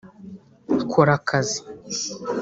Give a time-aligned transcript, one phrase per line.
[0.91, 1.59] ’Kora akazi’